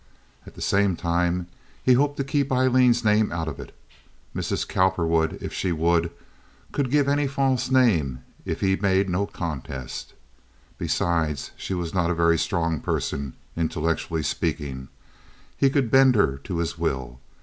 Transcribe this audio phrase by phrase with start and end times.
[0.47, 1.45] At the same time,
[1.83, 3.71] he hoped to keep Aileen's name out of it.
[4.35, 4.67] Mrs.
[4.67, 6.09] Cowperwood, if she would,
[6.71, 10.15] could give any false name if he made no contest.
[10.79, 14.87] Besides, she was not a very strong person, intellectually speaking.
[15.55, 17.19] He could bend her to his will.